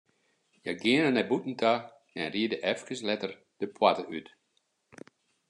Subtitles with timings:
[0.61, 1.73] Hja geane nei bûten ta
[2.19, 4.27] en ride eefkes letter de poarte út.